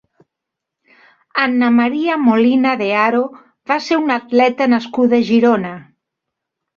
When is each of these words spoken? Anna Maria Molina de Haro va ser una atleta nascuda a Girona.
Anna 1.41 1.67
Maria 1.79 2.15
Molina 2.29 2.71
de 2.79 2.87
Haro 3.01 3.19
va 3.73 3.77
ser 3.89 3.99
una 4.05 4.15
atleta 4.23 4.69
nascuda 4.73 5.19
a 5.21 5.27
Girona. 5.29 5.75